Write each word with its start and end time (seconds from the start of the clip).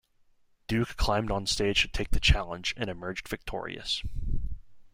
Duke 0.67 0.97
climbed 0.97 1.29
on 1.29 1.45
stage 1.45 1.83
to 1.83 1.87
take 1.87 2.09
the 2.09 2.19
challenge, 2.19 2.73
and 2.75 2.89
emerged 2.89 3.27
victorious. 3.27 4.01